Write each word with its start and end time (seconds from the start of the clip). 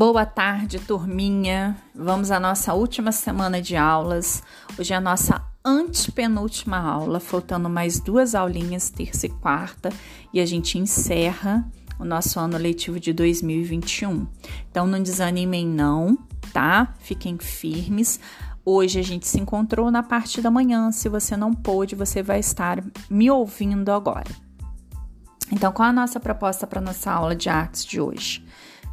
Boa 0.00 0.24
tarde, 0.24 0.78
turminha. 0.78 1.76
Vamos 1.94 2.30
à 2.30 2.40
nossa 2.40 2.72
última 2.72 3.12
semana 3.12 3.60
de 3.60 3.76
aulas. 3.76 4.42
Hoje 4.78 4.94
é 4.94 4.96
a 4.96 5.00
nossa 5.00 5.44
antepenúltima 5.62 6.78
aula, 6.78 7.20
faltando 7.20 7.68
mais 7.68 8.00
duas 8.00 8.34
aulinhas, 8.34 8.88
terça 8.88 9.26
e 9.26 9.28
quarta, 9.28 9.90
e 10.32 10.40
a 10.40 10.46
gente 10.46 10.78
encerra 10.78 11.70
o 11.98 12.04
nosso 12.06 12.40
ano 12.40 12.56
letivo 12.56 12.98
de 12.98 13.12
2021. 13.12 14.26
Então 14.70 14.86
não 14.86 15.02
desanimem 15.02 15.66
não, 15.66 16.16
tá? 16.50 16.94
Fiquem 17.00 17.36
firmes. 17.36 18.18
Hoje 18.64 18.98
a 18.98 19.04
gente 19.04 19.28
se 19.28 19.38
encontrou 19.38 19.90
na 19.90 20.02
parte 20.02 20.40
da 20.40 20.50
manhã. 20.50 20.90
Se 20.90 21.10
você 21.10 21.36
não 21.36 21.52
pôde, 21.52 21.94
você 21.94 22.22
vai 22.22 22.40
estar 22.40 22.82
me 23.10 23.30
ouvindo 23.30 23.92
agora. 23.92 24.30
Então, 25.52 25.70
qual 25.72 25.90
a 25.90 25.92
nossa 25.92 26.18
proposta 26.18 26.66
para 26.66 26.80
nossa 26.80 27.12
aula 27.12 27.36
de 27.36 27.50
artes 27.50 27.84
de 27.84 28.00
hoje? 28.00 28.42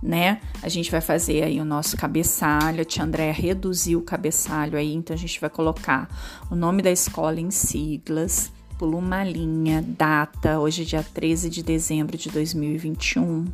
Né? 0.02 0.40
A 0.62 0.70
gente 0.70 0.92
vai 0.92 1.02
fazer 1.02 1.44
aí 1.44 1.60
o 1.60 1.66
nosso 1.66 1.98
cabeçalho. 1.98 2.82
A 2.82 2.86
tia 2.86 3.04
Andréa 3.04 3.34
reduziu 3.34 4.00
o 4.00 4.04
cabeçalho 4.04 4.78
aí, 4.78 4.94
então 4.94 5.14
a 5.14 5.18
gente 5.18 5.40
vai 5.40 5.50
colocar 5.50 6.08
o 6.50 6.56
nome 6.56 6.82
da 6.82 6.92
escola 6.92 7.40
em 7.40 7.52
siglas, 7.52 8.52
pula 8.78 8.98
uma 8.98 9.24
linha, 9.24 9.84
data, 9.86 10.60
hoje 10.60 10.84
é 10.84 10.86
dia 10.86 11.04
13 11.04 11.50
de 11.50 11.64
dezembro 11.64 12.18
de 12.18 12.30
2021. 12.30 13.46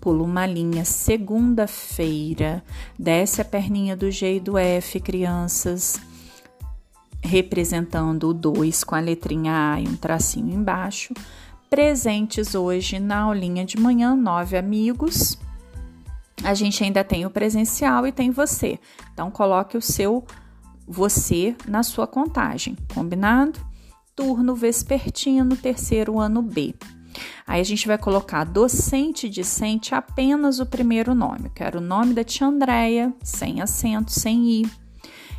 Pula 0.00 0.22
uma 0.22 0.46
linha, 0.46 0.82
segunda-feira, 0.84 2.64
desce 2.98 3.42
a 3.42 3.44
perninha 3.44 3.94
do 3.94 4.10
G 4.10 4.36
e 4.36 4.40
do 4.40 4.56
F, 4.56 4.98
crianças, 4.98 6.00
representando 7.22 8.30
o 8.30 8.34
2 8.34 8.82
com 8.82 8.94
a 8.94 9.00
letrinha 9.00 9.74
A 9.74 9.80
e 9.80 9.86
um 9.86 9.96
tracinho 9.96 10.54
embaixo. 10.54 11.12
Presentes 11.68 12.54
hoje 12.54 12.98
na 12.98 13.20
aulinha 13.20 13.64
de 13.64 13.78
manhã, 13.78 14.16
nove 14.16 14.56
amigos 14.56 15.38
a 16.42 16.54
gente 16.54 16.82
ainda 16.82 17.04
tem 17.04 17.26
o 17.26 17.30
presencial 17.30 18.06
e 18.06 18.12
tem 18.12 18.30
você. 18.30 18.78
Então, 19.12 19.30
coloque 19.30 19.76
o 19.76 19.82
seu 19.82 20.24
você 20.86 21.54
na 21.68 21.82
sua 21.82 22.06
contagem, 22.06 22.76
combinado? 22.94 23.60
Turno 24.16 24.54
vespertino, 24.54 25.56
terceiro 25.56 26.18
ano 26.18 26.42
B. 26.42 26.74
Aí 27.46 27.60
a 27.60 27.64
gente 27.64 27.86
vai 27.86 27.98
colocar 27.98 28.44
docente 28.44 29.26
e 29.26 29.30
discente 29.30 29.94
apenas 29.94 30.60
o 30.60 30.66
primeiro 30.66 31.14
nome. 31.14 31.50
quero 31.54 31.78
o 31.78 31.82
nome 31.82 32.14
da 32.14 32.24
tia 32.24 32.46
Andréia, 32.46 33.12
sem 33.22 33.60
acento, 33.60 34.12
sem 34.12 34.48
i. 34.48 34.70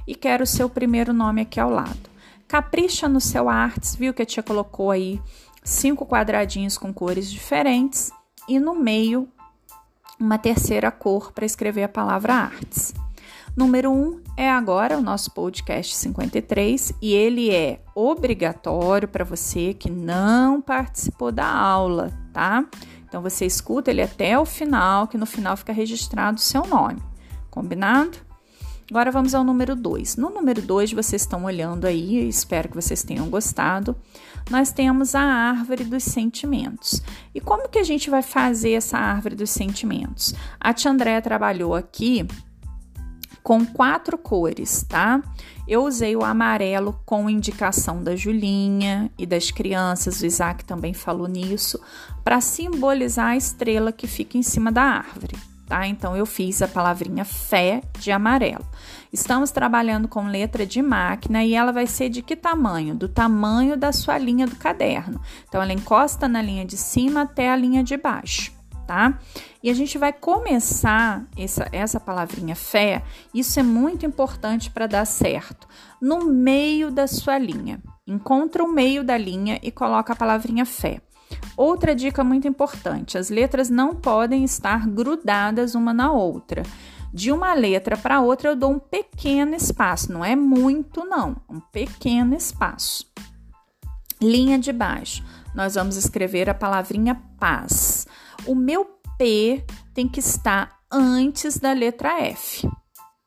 E 0.08 0.16
quero 0.16 0.44
o 0.44 0.48
seu 0.48 0.70
primeiro 0.70 1.14
nome 1.14 1.42
aqui 1.42 1.60
ao 1.60 1.70
lado. 1.70 2.10
Capricha 2.48 3.08
no 3.08 3.22
seu 3.22 3.48
artes, 3.48 3.96
viu 3.96 4.14
que 4.14 4.22
a 4.22 4.26
tia 4.26 4.44
colocou 4.44 4.92
aí 4.92 5.22
cinco 5.64 6.06
quadradinhos 6.06 6.78
com 6.78 6.94
cores 6.94 7.32
diferentes 7.32 8.12
e 8.48 8.60
no 8.60 8.76
meio 8.76 9.30
uma 10.22 10.38
terceira 10.38 10.92
cor 10.92 11.32
para 11.32 11.46
escrever 11.46 11.84
a 11.84 11.90
palavra 11.90 12.34
artes. 12.34 12.94
Número 13.56 13.92
1 13.92 13.94
um 13.94 14.22
é 14.38 14.50
agora 14.50 14.98
o 14.98 15.02
nosso 15.02 15.32
podcast 15.32 15.96
53 15.96 16.94
e 17.02 17.14
ele 17.14 17.50
é 17.54 17.82
obrigatório 17.94 19.08
para 19.08 19.26
você 19.26 19.74
que 19.74 19.90
não 19.90 20.62
participou 20.62 21.32
da 21.32 21.46
aula, 21.46 22.14
tá? 22.32 22.66
Então 23.06 23.22
você 23.22 23.46
escuta 23.46 23.92
ele 23.92 24.02
até 24.02 24.40
o 24.40 24.46
final, 24.46 25.08
que 25.08 25.18
no 25.18 25.26
final 25.26 25.58
fica 25.58 25.74
registrado 25.74 26.38
o 26.38 26.42
seu 26.42 26.66
nome. 26.66 27.02
Combinado? 27.50 28.18
Agora 28.90 29.12
vamos 29.12 29.34
ao 29.34 29.44
número 29.44 29.76
2. 29.76 30.18
No 30.18 30.30
número 30.30 30.62
2, 30.62 30.94
vocês 30.94 31.22
estão 31.22 31.46
olhando 31.46 31.86
aí, 31.86 32.28
espero 32.28 32.70
que 32.70 32.76
vocês 32.76 33.04
tenham 33.04 33.30
gostado. 33.30 33.96
Nós 34.50 34.72
temos 34.72 35.16
a 35.16 35.22
árvore 35.22 35.84
dos 35.84 36.04
sentimentos. 36.04 37.02
E 37.34 37.40
como 37.40 37.70
que 37.70 37.80
a 37.80 37.84
gente 37.84 38.10
vai 38.10 38.22
fazer 38.22 38.72
essa 38.72 38.98
árvore 38.98 39.36
dos 39.36 39.50
sentimentos? 39.50 40.34
A 40.60 40.74
tia 40.74 40.92
Andréa 40.92 41.22
trabalhou 41.22 41.76
aqui 41.76 42.28
com 43.44 43.66
quatro 43.66 44.18
cores, 44.18 44.84
tá? 44.88 45.22
Eu 45.68 45.84
usei 45.84 46.16
o 46.16 46.24
amarelo 46.24 47.00
com 47.06 47.30
indicação 47.30 48.04
da 48.04 48.16
Julinha 48.16 49.12
e 49.18 49.26
das 49.26 49.52
crianças, 49.52 50.22
o 50.22 50.26
Isaac 50.26 50.64
também 50.66 50.94
falou 50.94 51.28
nisso, 51.28 51.80
para 52.24 52.40
simbolizar 52.40 53.30
a 53.30 53.38
estrela 53.38 53.92
que 53.92 54.06
fica 54.06 54.38
em 54.38 54.44
cima 54.44 54.72
da 54.72 54.84
árvore 54.84 55.51
tá? 55.72 55.88
Então 55.88 56.18
eu 56.18 56.26
fiz 56.26 56.62
a 56.62 56.68
palavrinha 56.68 57.24
fé 57.24 57.82
de 57.98 58.12
amarelo. 58.12 58.66
Estamos 59.14 59.52
trabalhando 59.52 60.06
com 60.06 60.28
letra 60.28 60.66
de 60.66 60.82
máquina 60.82 61.46
e 61.46 61.54
ela 61.54 61.72
vai 61.72 61.88
ser 61.88 62.10
de 62.10 62.22
que 62.22 62.36
tamanho? 62.36 62.94
Do 62.94 63.08
tamanho 63.08 63.78
da 63.78 63.94
sua 63.94 64.18
linha 64.18 64.46
do 64.46 64.58
caderno. 64.58 65.22
Então 65.48 65.62
ela 65.62 65.72
encosta 65.72 66.28
na 66.28 66.42
linha 66.42 66.66
de 66.66 66.76
cima 66.76 67.22
até 67.22 67.50
a 67.50 67.56
linha 67.56 67.82
de 67.86 67.96
baixo, 67.96 68.52
tá? 68.86 69.18
E 69.64 69.70
a 69.70 69.74
gente 69.74 69.98
vai 69.98 70.12
começar 70.12 71.24
essa, 71.38 71.66
essa 71.72 72.02
palavrinha 72.02 72.56
fé, 72.56 73.02
isso 73.34 73.58
é 73.58 73.64
muito 73.64 74.06
importante 74.06 74.70
para 74.70 74.88
dar 74.88 75.06
certo, 75.06 75.70
no 76.02 76.26
meio 76.26 76.92
da 76.92 77.08
sua 77.08 77.38
linha. 77.38 77.82
Encontra 78.06 78.62
o 78.62 78.74
meio 78.74 79.06
da 79.06 79.18
linha 79.18 79.58
e 79.64 79.72
coloca 79.72 80.12
a 80.12 80.18
palavrinha 80.18 80.66
fé. 80.66 81.00
Outra 81.56 81.96
dica 81.96 82.24
muito 82.24 82.48
importante: 82.48 83.18
as 83.18 83.30
letras 83.30 83.70
não 83.70 83.96
podem 83.96 84.44
estar 84.44 84.88
grudadas 84.88 85.76
uma 85.76 85.94
na 85.94 86.12
outra. 86.12 86.64
De 87.14 87.32
uma 87.32 87.54
letra 87.54 87.98
para 87.98 88.22
outra 88.22 88.50
eu 88.50 88.56
dou 88.56 88.72
um 88.72 88.80
pequeno 88.80 89.54
espaço, 89.54 90.14
não 90.14 90.24
é 90.24 90.36
muito 90.36 91.04
não, 91.04 91.36
um 91.50 91.60
pequeno 91.60 92.34
espaço. 92.34 93.06
Linha 94.22 94.58
de 94.58 94.72
baixo, 94.72 95.24
nós 95.54 95.76
vamos 95.76 95.98
escrever 95.98 96.50
a 96.50 96.54
palavrinha 96.54 97.22
paz. 97.38 98.08
O 98.46 98.56
meu 98.56 98.86
P 99.18 99.64
tem 99.94 100.08
que 100.08 100.22
estar 100.22 100.80
antes 100.90 101.58
da 101.58 101.74
letra 101.74 102.22
F, 102.22 102.70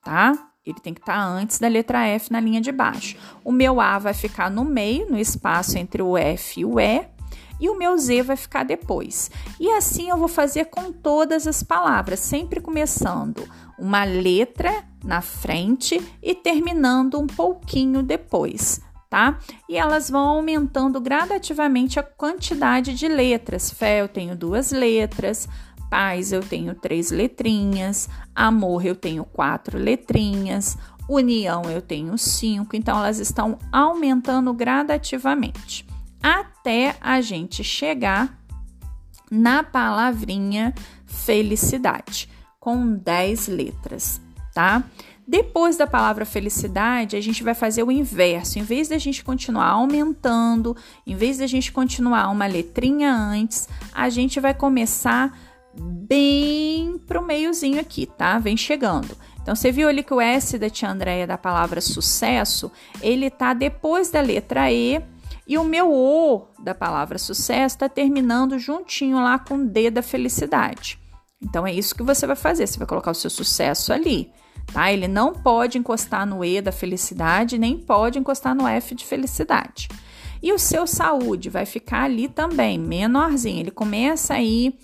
tá? 0.02 0.32
Ele 0.64 0.80
tem 0.80 0.94
que 0.94 1.00
estar 1.00 1.18
antes 1.18 1.58
da 1.58 1.68
letra 1.68 2.06
F 2.06 2.32
na 2.32 2.40
linha 2.40 2.60
de 2.60 2.72
baixo. 2.72 3.18
O 3.44 3.52
meu 3.52 3.82
A 3.82 3.98
vai 3.98 4.14
ficar 4.14 4.50
no 4.50 4.64
meio, 4.64 5.10
no 5.10 5.18
espaço 5.18 5.76
entre 5.76 6.00
o 6.00 6.16
F 6.16 6.60
e 6.60 6.64
o 6.64 6.80
E 6.80 7.13
e 7.64 7.70
o 7.70 7.78
meu 7.78 7.96
Z 7.96 8.22
vai 8.22 8.36
ficar 8.36 8.62
depois. 8.62 9.30
E 9.58 9.70
assim 9.70 10.10
eu 10.10 10.18
vou 10.18 10.28
fazer 10.28 10.66
com 10.66 10.92
todas 10.92 11.46
as 11.46 11.62
palavras, 11.62 12.20
sempre 12.20 12.60
começando 12.60 13.48
uma 13.78 14.04
letra 14.04 14.84
na 15.02 15.22
frente 15.22 15.98
e 16.22 16.34
terminando 16.34 17.18
um 17.18 17.26
pouquinho 17.26 18.02
depois. 18.02 18.82
Tá? 19.08 19.38
E 19.66 19.78
elas 19.78 20.10
vão 20.10 20.28
aumentando 20.28 21.00
gradativamente 21.00 21.98
a 21.98 22.02
quantidade 22.02 22.92
de 22.94 23.08
letras. 23.08 23.70
Fé, 23.70 24.02
eu 24.02 24.08
tenho 24.08 24.36
duas 24.36 24.70
letras. 24.70 25.48
Paz, 25.88 26.32
eu 26.32 26.42
tenho 26.42 26.74
três 26.74 27.10
letrinhas. 27.10 28.10
Amor, 28.34 28.84
eu 28.84 28.96
tenho 28.96 29.24
quatro 29.24 29.78
letrinhas. 29.78 30.76
União, 31.08 31.62
eu 31.70 31.80
tenho 31.80 32.18
cinco. 32.18 32.76
Então, 32.76 32.98
elas 32.98 33.20
estão 33.20 33.56
aumentando 33.72 34.52
gradativamente 34.52 35.86
até 36.24 36.96
a 37.02 37.20
gente 37.20 37.62
chegar 37.62 38.34
na 39.30 39.62
palavrinha 39.62 40.74
felicidade, 41.04 42.30
com 42.58 42.94
10 42.94 43.48
letras, 43.48 44.22
tá? 44.54 44.82
Depois 45.28 45.76
da 45.76 45.86
palavra 45.86 46.24
felicidade, 46.24 47.14
a 47.14 47.20
gente 47.20 47.44
vai 47.44 47.54
fazer 47.54 47.82
o 47.82 47.92
inverso. 47.92 48.58
Em 48.58 48.62
vez 48.62 48.88
da 48.88 48.96
gente 48.96 49.22
continuar 49.22 49.68
aumentando, 49.68 50.74
em 51.06 51.14
vez 51.14 51.36
da 51.36 51.46
gente 51.46 51.70
continuar 51.70 52.30
uma 52.30 52.46
letrinha 52.46 53.12
antes, 53.14 53.68
a 53.92 54.08
gente 54.08 54.40
vai 54.40 54.54
começar 54.54 55.38
bem 55.78 56.98
pro 57.06 57.22
meiozinho 57.22 57.78
aqui, 57.78 58.06
tá? 58.06 58.38
Vem 58.38 58.56
chegando. 58.56 59.14
Então, 59.42 59.54
você 59.54 59.70
viu 59.70 59.88
ali 59.90 60.02
que 60.02 60.14
o 60.14 60.22
S 60.22 60.58
da 60.58 60.70
tia 60.70 60.90
Andréia 60.90 61.26
da 61.26 61.36
palavra 61.36 61.82
sucesso, 61.82 62.72
ele 63.02 63.28
tá 63.28 63.52
depois 63.52 64.10
da 64.10 64.22
letra 64.22 64.72
E 64.72 65.02
e 65.46 65.58
o 65.58 65.64
meu 65.64 65.92
O 65.92 66.46
da 66.58 66.74
palavra 66.74 67.18
sucesso 67.18 67.76
está 67.76 67.88
terminando 67.88 68.58
juntinho 68.58 69.18
lá 69.18 69.38
com 69.38 69.66
D 69.66 69.90
da 69.90 70.02
felicidade. 70.02 70.98
Então 71.42 71.66
é 71.66 71.72
isso 71.72 71.94
que 71.94 72.02
você 72.02 72.26
vai 72.26 72.36
fazer. 72.36 72.66
Você 72.66 72.78
vai 72.78 72.88
colocar 72.88 73.10
o 73.10 73.14
seu 73.14 73.28
sucesso 73.28 73.92
ali, 73.92 74.30
tá? 74.72 74.90
Ele 74.90 75.06
não 75.06 75.34
pode 75.34 75.76
encostar 75.76 76.26
no 76.26 76.44
E 76.44 76.60
da 76.60 76.72
felicidade, 76.72 77.58
nem 77.58 77.78
pode 77.78 78.18
encostar 78.18 78.54
no 78.54 78.66
F 78.66 78.94
de 78.94 79.04
felicidade. 79.04 79.88
E 80.42 80.52
o 80.52 80.58
seu 80.58 80.86
saúde 80.86 81.50
vai 81.50 81.66
ficar 81.66 82.04
ali 82.04 82.28
também, 82.28 82.78
menorzinho. 82.78 83.60
Ele 83.60 83.70
começa 83.70 84.34
aí 84.34 84.78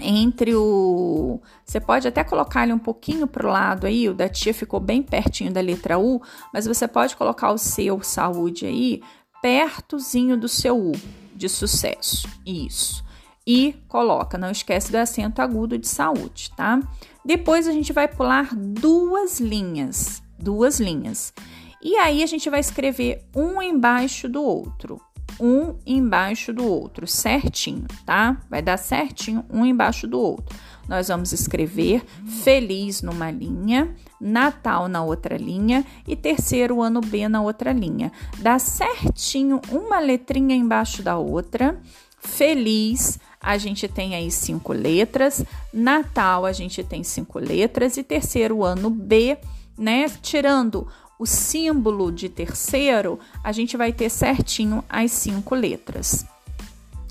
entre 0.00 0.54
o. 0.54 1.40
Você 1.64 1.80
pode 1.80 2.08
até 2.08 2.24
colocar 2.24 2.64
ele 2.64 2.72
um 2.72 2.78
pouquinho 2.78 3.26
para 3.26 3.46
o 3.46 3.50
lado 3.50 3.86
aí, 3.86 4.08
o 4.08 4.14
da 4.14 4.28
tia 4.28 4.52
ficou 4.52 4.80
bem 4.80 5.02
pertinho 5.02 5.52
da 5.52 5.60
letra 5.60 5.98
U, 5.98 6.20
mas 6.52 6.66
você 6.66 6.88
pode 6.88 7.16
colocar 7.16 7.52
o 7.52 7.58
seu 7.58 8.02
saúde 8.02 8.66
aí 8.66 9.00
pertozinho 9.42 10.36
do 10.36 10.48
seu 10.48 10.78
U 10.78 10.92
de 11.34 11.48
sucesso. 11.48 12.28
Isso. 12.46 13.04
E 13.46 13.74
coloca, 13.88 14.38
não 14.38 14.50
esquece 14.50 14.92
do 14.92 14.96
acento 14.96 15.42
agudo 15.42 15.76
de 15.76 15.88
saúde, 15.88 16.52
tá? 16.56 16.80
Depois 17.24 17.66
a 17.66 17.72
gente 17.72 17.92
vai 17.92 18.06
pular 18.06 18.54
duas 18.54 19.40
linhas, 19.40 20.22
duas 20.38 20.78
linhas. 20.78 21.34
E 21.82 21.96
aí 21.96 22.22
a 22.22 22.26
gente 22.26 22.48
vai 22.48 22.60
escrever 22.60 23.24
um 23.34 23.60
embaixo 23.60 24.28
do 24.28 24.40
outro, 24.40 25.00
um 25.40 25.76
embaixo 25.84 26.52
do 26.52 26.64
outro, 26.64 27.08
certinho, 27.08 27.86
tá? 28.06 28.40
Vai 28.48 28.62
dar 28.62 28.76
certinho 28.76 29.44
um 29.50 29.66
embaixo 29.66 30.06
do 30.06 30.20
outro. 30.20 30.56
Nós 30.88 31.08
vamos 31.08 31.32
escrever 31.32 32.04
feliz 32.42 33.02
numa 33.02 33.30
linha, 33.30 33.94
Natal 34.20 34.88
na 34.88 35.02
outra 35.02 35.36
linha 35.36 35.84
e 36.06 36.14
terceiro 36.14 36.80
ano 36.80 37.00
B 37.00 37.28
na 37.28 37.42
outra 37.42 37.72
linha. 37.72 38.12
Dá 38.38 38.58
certinho 38.58 39.60
uma 39.70 39.98
letrinha 39.98 40.54
embaixo 40.54 41.02
da 41.02 41.16
outra. 41.16 41.80
Feliz, 42.18 43.18
a 43.40 43.58
gente 43.58 43.88
tem 43.88 44.14
aí 44.14 44.30
cinco 44.30 44.72
letras. 44.72 45.44
Natal, 45.72 46.46
a 46.46 46.52
gente 46.52 46.84
tem 46.84 47.02
cinco 47.02 47.38
letras. 47.38 47.96
E 47.96 48.02
terceiro 48.04 48.62
ano 48.62 48.88
B, 48.88 49.36
né? 49.76 50.06
Tirando 50.20 50.86
o 51.18 51.26
símbolo 51.26 52.12
de 52.12 52.28
terceiro, 52.28 53.18
a 53.42 53.50
gente 53.50 53.76
vai 53.76 53.92
ter 53.92 54.10
certinho 54.10 54.84
as 54.88 55.10
cinco 55.10 55.54
letras. 55.54 56.24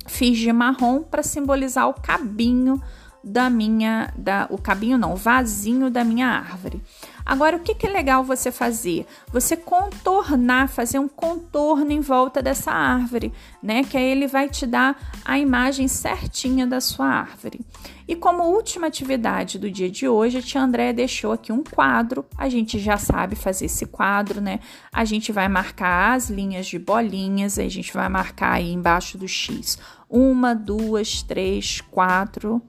Fiz 0.07 0.37
de 0.37 0.51
marrom 0.51 1.01
para 1.01 1.23
simbolizar 1.23 1.87
o 1.89 1.93
cabinho 1.93 2.81
da 3.23 3.49
minha, 3.49 4.13
da, 4.17 4.47
o 4.49 4.57
cabinho 4.57 4.97
não, 4.97 5.13
o 5.13 5.15
vasinho 5.15 5.89
da 5.89 6.03
minha 6.03 6.27
árvore. 6.27 6.81
Agora, 7.25 7.55
o 7.55 7.59
que, 7.59 7.75
que 7.75 7.85
é 7.85 7.89
legal 7.89 8.23
você 8.23 8.51
fazer? 8.51 9.05
Você 9.31 9.55
contornar, 9.55 10.67
fazer 10.67 10.99
um 10.99 11.07
contorno 11.07 11.91
em 11.91 12.01
volta 12.01 12.41
dessa 12.41 12.71
árvore, 12.71 13.31
né? 13.61 13.83
Que 13.83 13.95
aí 13.95 14.05
ele 14.05 14.27
vai 14.27 14.49
te 14.49 14.65
dar 14.65 14.97
a 15.23 15.37
imagem 15.37 15.87
certinha 15.87 16.65
da 16.65 16.81
sua 16.81 17.05
árvore. 17.05 17.61
E 18.07 18.15
como 18.15 18.43
última 18.43 18.87
atividade 18.87 19.57
do 19.57 19.71
dia 19.71 19.89
de 19.89 20.07
hoje, 20.07 20.39
a 20.39 20.41
tia 20.41 20.61
Andréia 20.61 20.93
deixou 20.93 21.31
aqui 21.31 21.51
um 21.51 21.63
quadro. 21.63 22.25
A 22.37 22.49
gente 22.49 22.79
já 22.79 22.97
sabe 22.97 23.35
fazer 23.35 23.65
esse 23.65 23.85
quadro, 23.85 24.41
né? 24.41 24.59
A 24.91 25.05
gente 25.05 25.31
vai 25.31 25.47
marcar 25.47 26.15
as 26.15 26.29
linhas 26.29 26.65
de 26.65 26.77
bolinhas, 26.79 27.57
a 27.57 27.69
gente 27.69 27.93
vai 27.93 28.09
marcar 28.09 28.53
aí 28.53 28.73
embaixo 28.73 29.17
do 29.17 29.27
X. 29.27 29.77
Uma, 30.09 30.53
duas, 30.53 31.21
três, 31.21 31.79
quatro. 31.79 32.61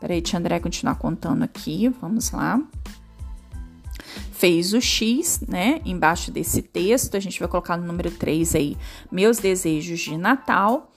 Peraí, 0.00 0.20
tia 0.20 0.38
André 0.38 0.60
continuar 0.60 0.96
contando 0.96 1.42
aqui. 1.42 1.88
Vamos 2.00 2.30
lá 2.30 2.60
fez 4.36 4.74
o 4.74 4.80
X, 4.80 5.40
né? 5.48 5.80
Embaixo 5.84 6.30
desse 6.30 6.60
texto, 6.60 7.16
a 7.16 7.20
gente 7.20 7.40
vai 7.40 7.48
colocar 7.48 7.76
no 7.76 7.86
número 7.86 8.10
3 8.10 8.54
aí, 8.54 8.76
meus 9.10 9.38
desejos 9.38 10.00
de 10.00 10.16
Natal 10.16 10.92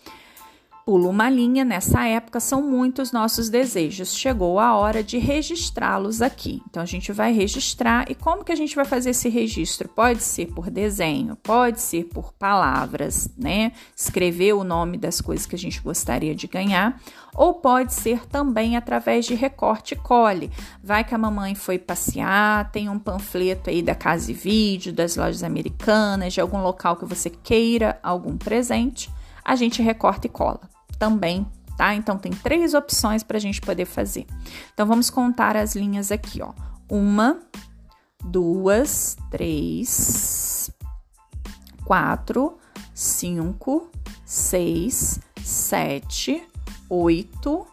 pula 0.90 1.08
uma 1.08 1.30
linha, 1.30 1.64
nessa 1.64 2.08
época 2.08 2.40
são 2.40 2.64
muitos 2.64 3.12
nossos 3.12 3.48
desejos. 3.48 4.12
Chegou 4.12 4.58
a 4.58 4.74
hora 4.76 5.04
de 5.04 5.20
registrá-los 5.20 6.20
aqui. 6.20 6.64
Então 6.68 6.82
a 6.82 6.86
gente 6.88 7.12
vai 7.12 7.32
registrar 7.32 8.10
e 8.10 8.16
como 8.16 8.44
que 8.44 8.52
a 8.52 8.56
gente 8.56 8.76
vai 8.76 8.86
fazer 8.86 9.12
esse 9.12 9.30
registro? 9.30 9.88
Pode 9.88 10.24
ser 10.24 10.48
por 10.48 10.72
desenho, 10.72 11.36
pode 11.36 11.80
ser 11.80 12.06
por 12.06 12.34
palavras, 12.34 13.30
né? 13.38 13.72
Escrever 13.96 14.54
o 14.54 14.64
nome 14.64 14.98
das 14.98 15.22
coisas 15.22 15.46
que 15.46 15.54
a 15.54 15.60
gente 15.60 15.80
gostaria 15.80 16.34
de 16.34 16.48
ganhar, 16.48 17.00
ou 17.36 17.54
pode 17.54 17.94
ser 17.94 18.26
também 18.26 18.76
através 18.76 19.28
de 19.28 19.36
recorte 19.36 19.94
e 19.94 19.96
cole. 19.96 20.50
Vai 20.84 21.04
que 21.04 21.14
a 21.14 21.20
mamãe 21.20 21.54
foi 21.54 21.78
passear, 21.78 22.72
tem 22.72 22.90
um 22.90 22.98
panfleto 22.98 23.70
aí 23.70 23.84
da 23.84 23.94
Casa 23.94 24.32
e 24.32 24.34
Vídeo, 24.34 24.92
das 24.92 25.16
lojas 25.16 25.44
americanas, 25.44 26.34
de 26.34 26.42
algum 26.42 26.64
local 26.64 26.96
que 26.96 27.06
você 27.06 27.30
queira 27.30 28.00
algum 28.02 28.36
presente, 28.36 29.08
a 29.46 29.56
gente 29.56 29.84
recorta 29.84 30.26
e 30.26 30.30
cola 30.32 30.79
também, 31.00 31.48
tá? 31.78 31.96
Então 31.96 32.18
tem 32.18 32.32
três 32.32 32.74
opções 32.74 33.24
para 33.24 33.38
a 33.38 33.40
gente 33.40 33.62
poder 33.62 33.86
fazer. 33.86 34.28
Então 34.74 34.86
vamos 34.86 35.10
contar 35.10 35.56
as 35.56 35.76
linhas 35.76 36.12
aqui, 36.12 36.42
ó. 36.42 36.54
Uma, 36.90 37.40
duas, 38.24 39.16
três, 39.32 40.70
quatro, 41.86 42.58
cinco, 42.94 43.90
seis, 44.26 45.20
sete, 45.42 46.44
oito, 46.90 47.66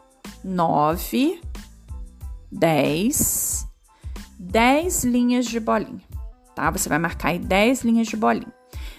nove, 0.45 1.41
dez, 2.51 3.67
dez 4.39 5.03
linhas 5.03 5.47
de 5.47 5.59
bolinha, 5.59 6.01
tá? 6.55 6.71
Você 6.71 6.89
vai 6.89 6.99
marcar 6.99 7.31
aí 7.31 7.39
dez 7.41 7.83
linhas 7.83 8.07
de 8.07 8.17
bolinha. 8.17 8.55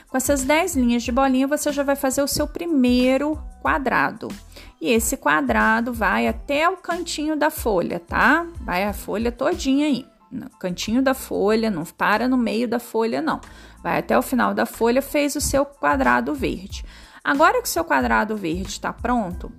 Com 0.09 0.15
essas 0.15 0.43
10 0.43 0.77
linhas 0.77 1.03
de 1.03 1.11
bolinha, 1.11 1.47
você 1.47 1.69
já 1.71 1.83
vai 1.83 1.95
fazer 1.95 2.21
o 2.21 2.27
seu 2.27 2.47
primeiro 2.47 3.37
quadrado. 3.67 4.29
E 4.79 4.89
esse 4.89 5.17
quadrado 5.17 5.91
vai 5.91 6.25
até 6.25 6.69
o 6.69 6.77
cantinho 6.77 7.35
da 7.35 7.49
folha, 7.49 7.99
tá? 7.99 8.47
Vai 8.61 8.85
a 8.85 8.93
folha 8.93 9.29
todinha 9.29 9.87
aí. 9.87 10.05
No 10.31 10.49
cantinho 10.51 11.01
da 11.01 11.13
folha, 11.13 11.69
não 11.69 11.83
para 11.83 12.29
no 12.29 12.37
meio 12.37 12.65
da 12.65 12.79
folha, 12.79 13.21
não. 13.21 13.41
Vai 13.83 13.99
até 13.99 14.17
o 14.17 14.21
final 14.21 14.53
da 14.53 14.65
folha, 14.65 15.01
fez 15.01 15.35
o 15.35 15.41
seu 15.41 15.65
quadrado 15.65 16.33
verde. 16.33 16.85
Agora 17.21 17.61
que 17.61 17.67
o 17.67 17.71
seu 17.71 17.83
quadrado 17.83 18.37
verde 18.37 18.69
está 18.69 18.93
pronto, 18.93 19.51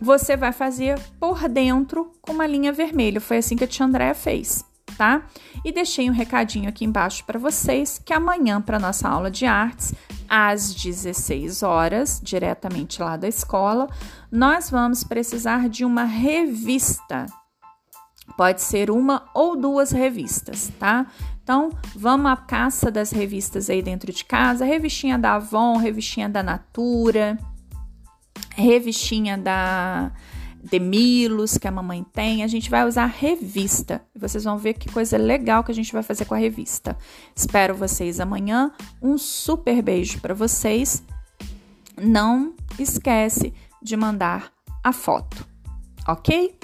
você 0.00 0.36
vai 0.36 0.50
fazer 0.50 0.98
por 1.20 1.48
dentro 1.48 2.10
com 2.20 2.32
uma 2.32 2.46
linha 2.46 2.72
vermelha. 2.72 3.20
Foi 3.20 3.36
assim 3.36 3.54
que 3.54 3.62
a 3.62 3.68
tia 3.68 3.86
Andréa 3.86 4.14
fez 4.14 4.64
tá? 4.96 5.22
E 5.64 5.70
deixei 5.70 6.10
um 6.10 6.12
recadinho 6.12 6.68
aqui 6.68 6.84
embaixo 6.84 7.24
para 7.24 7.38
vocês 7.38 8.02
que 8.04 8.12
amanhã 8.12 8.60
para 8.60 8.80
nossa 8.80 9.08
aula 9.08 9.30
de 9.30 9.46
artes, 9.46 9.94
às 10.28 10.74
16 10.74 11.62
horas, 11.62 12.20
diretamente 12.22 13.02
lá 13.02 13.16
da 13.16 13.26
escola, 13.26 13.88
nós 14.30 14.70
vamos 14.70 15.02
precisar 15.02 15.68
de 15.68 15.84
uma 15.84 16.04
revista. 16.04 17.26
Pode 18.36 18.60
ser 18.60 18.90
uma 18.90 19.24
ou 19.34 19.56
duas 19.56 19.90
revistas, 19.90 20.70
tá? 20.78 21.06
Então, 21.42 21.70
vamos 21.96 22.30
à 22.30 22.36
caça 22.36 22.90
das 22.90 23.10
revistas 23.10 23.70
aí 23.70 23.80
dentro 23.80 24.12
de 24.12 24.24
casa, 24.24 24.64
revistinha 24.64 25.18
da 25.18 25.36
Avon, 25.36 25.78
revistinha 25.78 26.28
da 26.28 26.42
Natura, 26.42 27.38
revistinha 28.54 29.38
da 29.38 30.12
Demilos 30.70 31.56
que 31.56 31.66
a 31.66 31.70
mamãe 31.70 32.04
tem, 32.12 32.42
a 32.42 32.46
gente 32.46 32.68
vai 32.68 32.86
usar 32.86 33.06
revista. 33.06 34.02
E 34.14 34.18
vocês 34.18 34.44
vão 34.44 34.58
ver 34.58 34.74
que 34.74 34.90
coisa 34.90 35.16
legal 35.16 35.64
que 35.64 35.72
a 35.72 35.74
gente 35.74 35.92
vai 35.92 36.02
fazer 36.02 36.24
com 36.24 36.34
a 36.34 36.38
revista. 36.38 36.96
Espero 37.34 37.74
vocês 37.74 38.20
amanhã. 38.20 38.72
Um 39.00 39.16
super 39.16 39.82
beijo 39.82 40.20
para 40.20 40.34
vocês. 40.34 41.02
Não 42.00 42.54
esquece 42.78 43.52
de 43.82 43.96
mandar 43.96 44.52
a 44.84 44.92
foto, 44.92 45.46
ok? 46.06 46.56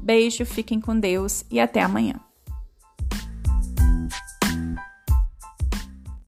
Beijo, 0.00 0.44
fiquem 0.44 0.80
com 0.80 0.98
Deus 0.98 1.44
e 1.50 1.58
até 1.58 1.82
amanhã. 1.82 2.25